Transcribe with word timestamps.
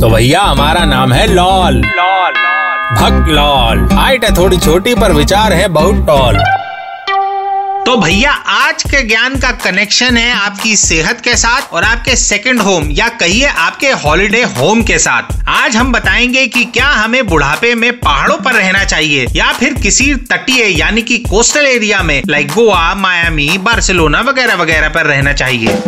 तो 0.00 0.08
भैया, 0.08 0.40
हमारा 0.40 0.84
नाम 0.84 1.12
है 1.12 1.26
लॉल। 1.26 1.74
लॉल 1.74 2.32
भक्त 2.96 3.28
लॉल। 3.28 3.88
हाइट 3.92 4.24
है 4.24 4.36
थोड़ी 4.36 4.56
छोटी, 4.56 4.94
पर 4.94 5.12
विचार 5.12 5.52
है 5.52 5.68
बहुत 5.68 6.06
टॉल। 6.06 6.36
तो 7.86 7.96
भैया, 7.96 8.32
आज 8.32 8.82
के 8.82 9.02
ज्ञान 9.02 9.36
का 9.36 9.50
कनेक्शन 9.50 10.16
है 10.16 10.32
आपकी 10.32 10.76
सेहत 10.76 11.20
के 11.20 11.36
साथ 11.36 11.72
और 11.72 11.84
आपके 11.84 12.16
सेकंड 12.16 12.60
होम 12.60 12.88
या 12.90 13.08
कहिए 13.08 13.46
आपके 13.46 13.86
हॉलिडे 13.86 14.42
होम 14.42 14.82
के 14.82 14.98
साथ। 14.98 15.48
आज 15.48 15.76
हम 15.76 15.92
बताएँगे 15.92 16.46
कि 16.46 16.64
क्या 16.64 16.86
हमें 16.86 17.26
बुढ़ापे 17.26 17.74
में 17.74 18.00
पहाड़ों 18.00 18.36
पर 18.36 18.52
रहना 18.52 18.84
चाहिए, 18.84 19.26
या 19.32 19.52
फिर 19.52 19.74
किसी 19.74 20.14
तटीय, 20.14 20.78
यानी 20.80 21.02
कि 21.02 21.18
कोस्टल 21.18 21.66
एरिया 21.66 22.02
में 22.02 22.22
लाइक 22.28 22.52
गोवा 22.52 22.94
मायामी 22.94 23.58
बार्सिलोना 23.58 24.20
वगैरह 24.20 24.54
वगैरह 24.54 24.88
पर 24.88 25.06
रहना 25.06 25.32
चाहिए। 25.32 25.78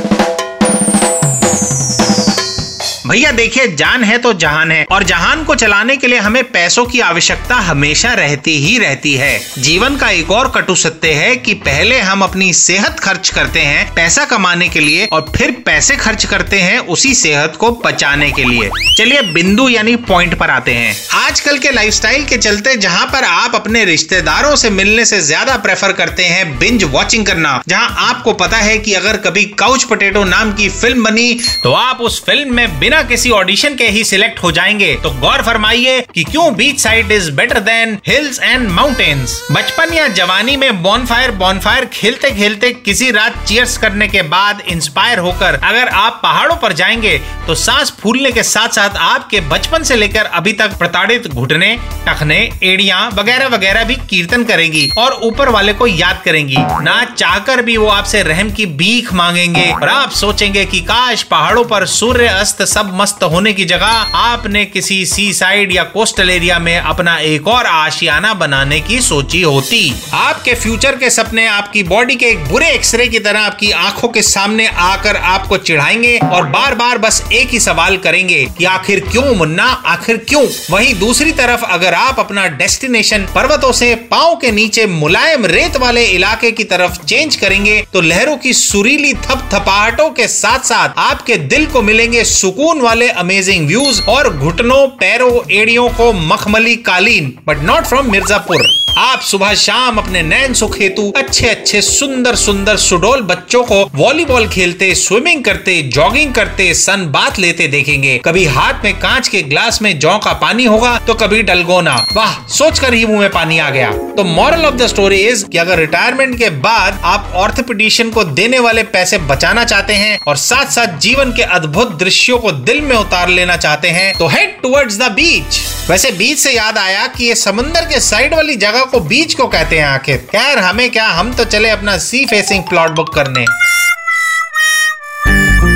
भैया 3.09 3.31
देखिए, 3.33 3.67
जान 3.69 4.03
है 4.05 4.17
तो 4.19 4.33
जहान 4.35 4.73
है। 4.73 4.85
और 4.93 5.03
जहान 5.03 5.45
को 5.45 5.55
चलाने 5.55 5.97
के 5.97 6.07
लिए 6.07 6.19
हमें 6.19 6.43
पैसों 6.45 6.85
की 6.87 6.99
आवश्यकता 7.01 7.57
हमेशा 7.59 8.13
रहती 8.15 8.57
ही 8.57 8.77
रहती 8.79 9.13
है। 9.15 9.39
जीवन 9.59 9.97
का 9.97 10.11
एक 10.11 10.31
और 10.31 10.51
कटु 10.55 10.75
सत्य 10.77 11.13
है 11.13 11.35
कि 11.37 11.55
पहले 11.61 12.01
हम 12.01 12.23
अपनी 12.23 12.53
सेहत 12.55 13.01
खर्च 13.01 13.29
करते 13.29 13.61
हैं 13.61 13.95
पैसा 13.95 14.25
कमाने 14.25 14.69
के 14.69 14.81
लिए 14.81 15.07
और 15.07 15.33
फिर 15.37 15.51
पैसे 15.67 15.97
खर्च 15.97 16.25
करते 16.25 16.59
हैं 16.59 16.79
उसी 16.89 17.15
सेहत 17.15 17.57
को 17.57 17.71
बचाने 17.85 18.31
के 18.33 18.45
लिए। 18.45 18.69
चलिए, 18.99 19.23
बिंदु 19.33 19.69
यानी 19.69 19.97
पॉइंट 20.05 20.35
पर 20.39 20.51
आते 20.51 20.73
हैं। 20.73 20.95
आजकल 21.17 21.59
के 21.59 21.71
लाइफस्टाइल 21.71 22.25
के 22.25 22.37
चलते 22.39 22.77
जहाँ 22.79 23.07
पर 23.07 23.25
आप 23.25 23.55
अपने 23.55 23.85
रिश्तेदारों 23.85 24.55
से 24.57 24.71
मिलने 24.73 25.05
से 25.05 25.21
ज़्यादा 25.23 25.57
प्रेफर 25.59 25.93
करते 25.95 26.25
हैं 26.25 26.59
बिंज 26.59 26.85
वॉचिंग 26.87 27.27
करना, 27.27 27.63
जहाँ 27.69 28.09
आपको 28.09 28.33
पता 28.35 28.57
है 28.59 28.79
कि 28.79 28.95
अगर 28.95 29.17
कभी 29.23 29.45
काउच 29.59 29.85
पोटेटो 29.85 30.25
नाम 30.27 30.53
की 30.53 30.69
फ़िल्म 30.71 31.05
बनी 31.05 31.33
तो 31.63 31.73
आप 31.75 32.01
उस 32.01 32.23
फ़िल्म 32.27 32.55
में 32.55 32.79
बिना 32.79 32.97
बिना 32.99 33.09
किसी 33.09 33.31
ऑडिशन 33.31 33.75
के 33.75 33.89
ही 33.89 34.03
सिलेक्ट 34.05 34.43
हो 34.43 34.51
जाएँगे। 34.53 34.95
तो 35.03 35.11
गौर 35.21 35.43
फरमाइए 35.43 36.01
कि 36.15 36.23
क्यों 36.25 36.55
beach 36.55 36.81
side 36.81 37.13
is 37.13 37.31
better 37.33 37.59
than 37.61 37.99
hills 38.07 38.41
and 38.43 38.69
mountains 38.69 39.41
बचपन 39.53 39.93
या 39.95 40.07
जवानी 40.09 40.57
में 40.57 40.83
बॉनफायर 40.83 41.31
बॉनफायर 41.39 41.85
खेलते 41.93 42.31
खेलते 42.31 42.73
किसी 42.75 43.11
रात 43.11 43.37
चीयर्स 43.47 43.77
करने 43.79 44.09
के 44.09 44.23
बाद 44.33 44.63
इंस्पायर 44.69 45.19
होकर 45.19 45.61
अगर 45.65 45.89
आप 45.89 46.19
पहाड़ों 46.23 46.57
पर 46.57 46.73
जाएँगे 46.73 47.17
तो 47.47 47.55
सांस 47.55 47.93
फूलने 48.01 48.33
के 48.33 48.43
साथ 48.43 48.69
साथ 48.71 48.97
आपके 49.03 49.41
बचपन 49.51 49.83
से 49.83 49.97
लेकर 49.97 50.25
अभी 50.25 50.53
तक 50.53 50.77
प्रताड़ित 50.79 51.27
घुटने, 51.29 51.77
टखने, 52.07 52.39
एड़िया 52.63 53.07
वगैरह 53.15 53.47
वगैरह 53.47 53.85
भी 53.85 53.97
कीर्तन 54.11 54.45
करेंगी 54.45 54.89
और 54.99 55.19
ऊपर 55.23 55.49
वाले 55.49 55.73
को 55.73 55.87
याद 55.87 56.23
करेंगी। 56.25 56.57
ना 56.83 57.03
चाहकर 57.17 57.63
भी 57.63 57.77
वो 57.77 57.87
आपसे 57.91 58.23
रहम 58.23 58.51
की 58.51 58.67
भीख 58.83 59.13
मांगेंगे 59.13 59.71
और 59.73 59.89
आप 59.89 60.11
सोचेंगे 60.15 60.65
कि 60.65 60.81
काश 60.83 61.23
पहाड़ों 61.31 61.65
पर 61.65 61.87
सूर्य 61.89 62.27
अस्त 62.29 62.63
सब 62.65 62.88
सब 62.89 62.95
मस्त 62.95 63.23
होने 63.23 63.53
की 63.53 63.65
जगह 63.65 64.17
आपने 64.17 64.65
किसी 64.65 65.05
सी 65.07 65.33
साइड 65.33 65.73
या 65.73 65.83
कोस्टल 65.85 66.31
एरिया 66.31 66.59
में 66.59 66.77
अपना 66.77 67.17
एक 67.19 67.49
और 67.49 67.67
आशियाना 67.67 68.33
बनाने 68.35 68.81
की 68.81 69.01
सोची 69.01 69.41
होती। 69.43 69.81
आपके 70.13 70.55
फ्यूचर 70.55 70.97
के 70.97 71.11
सपने, 71.11 71.47
आपकी 71.47 71.83
बॉडी 71.83 72.17
के 72.17 72.27
एक 72.27 72.45
बुरे 72.45 72.71
एक्सरे 72.71 73.07
की 73.09 73.19
तरह 73.19 73.41
आपकी 73.41 73.71
आँखों 73.71 74.09
के 74.09 74.23
सामने 74.23 74.67
आकर 74.67 75.17
आपको 75.17 75.57
चिढ़ाएँगे 75.59 76.17
और 76.19 76.47
बार 76.47 76.75
बार 76.75 76.99
बस 76.99 77.23
एक 77.33 77.49
ही 77.49 77.61
सवाल 77.61 77.97
करेंगे 77.97 78.45
कि 78.59 78.65
आखिर 78.65 79.01
क्यों 79.01 79.35
मुन्ना, 79.35 79.65
आखिर 79.65 80.17
क्यों? 80.29 80.47
वहीं 80.71 80.95
दूसरी 80.99 81.33
तरफ़ 81.33 81.65
अगर 81.65 81.95
आप 81.95 82.21
अपना 82.21 82.47
डेस्टिनेशन 82.57 83.27
पर्वतों 83.35 83.73
से 83.73 83.95
पाओ 84.11 84.35
के 84.37 84.51
नीचे 84.53 84.87
मुलायम 84.87 85.47
रेत 85.47 85.77
वाले 85.77 86.05
इलाके 86.07 86.51
की 86.51 86.65
तरफ़ 86.65 87.05
चेंज 87.05 87.37
करेंगे 87.37 87.81
तो 87.93 88.01
लहरों 88.01 88.37
की 88.37 88.53
सुरीली 88.55 89.13
थप 89.15 89.49
थपाहटों 89.55 90.11
के 90.11 90.29
साथ 90.29 90.65
साथ 90.65 90.99
आपके 90.99 91.37
दिल 91.49 91.67
को 91.67 91.83
मिलेंगे 91.83 92.25
सुकून 92.25 92.78
सुकून 92.79 92.87
वाले 92.87 93.09
अमेजिंग 93.21 93.67
व्यूज़ 93.67 94.01
और 94.09 94.29
घुटनों, 94.31 94.87
पैरों, 94.99 95.41
एड़ियों 95.53 95.89
को 95.91 96.13
मखमली 96.13 96.75
कालीन 96.87 97.33
बट 97.47 97.63
नॉट 97.63 97.85
फ्रॉम 97.85 98.11
मिर्जापुर। 98.13 98.63
आप 98.97 99.21
सुबह 99.21 99.53
शाम 99.55 99.97
अपने 99.99 100.23
नैन 100.23 100.55
सुख 100.55 100.77
हेतु 100.81 101.03
अच्छे 101.17 101.49
अच्छे, 101.49 101.81
सुंदर 101.83 102.35
सुंदर, 102.37 102.77
सुडोल 102.77 103.23
बच्चों 103.23 103.63
को 103.65 103.83
वॉलीबॉल 103.95 104.49
खेलते, 104.49 104.95
स्विमिंग 104.95 105.43
करते, 105.45 105.81
जॉगिंग 105.95 106.33
करते, 106.35 106.73
सन 106.75 107.05
बात 107.13 107.39
लेते 107.39 107.67
देखेंगे। 107.69 108.17
कभी 108.25 108.45
हाथ 108.47 108.85
में 108.85 108.99
कांच 109.01 109.29
के 109.29 109.43
ग्लास 109.43 109.81
में 109.83 109.99
जौ 109.99 110.17
का 110.19 110.33
पानी 110.33 110.65
होगा 110.65 110.99
तो 110.99 111.15
कभी 111.15 111.43
डलगोना 111.43 111.95
वाह 112.17 112.35
सोच 112.49 112.79
कर 112.79 112.95
ही 112.95 113.05
मुँह 113.07 113.21
में 113.21 113.31
पानी 113.31 113.59
आ 113.59 113.71
गया। 113.71 113.91
तो 114.17 114.25
moral 114.25 114.65
of 114.67 114.75
the 114.75 114.87
story 114.87 115.21
is 115.23 115.45
कि 115.47 115.59
अगर 115.59 115.79
रिटायरमेंट 115.79 116.39
के 116.39 116.51
बाद 116.61 117.01
आप 117.05 117.33
ऑर्थोपेडिशियन 117.37 118.11
को 118.11 118.25
देने 118.25 118.59
वाले 118.59 118.83
पैसे 118.89 119.19
बचाना 119.29 119.65
चाहते 119.65 119.95
हैं 119.95 120.19
और 120.29 120.37
साथ 120.39 120.71
साथ 120.73 120.99
जीवन 120.99 121.33
के 121.33 121.43
अद्भुत 121.43 121.99
दृश्यों 121.99 122.39
को 122.39 122.53
दिल 122.53 122.81
में 122.81 122.97
उतार 122.97 123.29
लेना 123.29 123.57
चाहते 123.57 123.89
हैं 123.91 124.13
तो 124.19 124.29
हेड 124.29 124.61
टुवर्ड्स 124.63 124.99
द 124.99 125.13
बीच 125.13 125.61
वैसे 125.91 126.11
बीच 126.13 126.39
से 126.39 126.51
याद 126.53 126.79
आया 126.79 127.07
कि 127.07 127.25
ये 127.25 127.35
समुंदर 127.35 127.85
के 127.85 128.01
साइड 128.01 128.35
वाली 128.35 128.55
जगह 128.57 128.85
को 128.85 128.99
बीच 129.01 129.35
को 129.35 129.47
कहते 129.47 129.79
हैं 129.79 129.87
आखिर। 129.87 130.17
खैर 130.33 130.59
हमें 130.59 130.91
क्या 130.91 131.07
हम 131.09 131.33
तो 131.33 131.45
चले 131.45 131.71
अपना 131.71 131.97
सी 131.99 132.25
फेसिंग 132.27 132.65
प्लॉट 132.65 132.91
बुक 132.91 133.15
करने। 133.15 133.45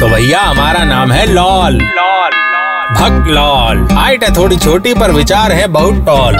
तो 0.00 0.08
भैया 0.08 0.40
हमारा 0.40 0.84
नाम 0.84 1.12
है 1.12 1.26
लॉल 1.26 1.80
लॉल। 1.96 2.30
भक्त 2.94 3.28
लॉल। 3.28 3.86
हाइट 3.92 4.24
है 4.24 4.34
थोड़ी 4.36 4.56
छोटी 4.56 4.94
पर 4.94 5.10
विचार 5.10 5.52
है 5.52 5.66
बहुत 5.68 6.04
टॉल। 6.06 6.36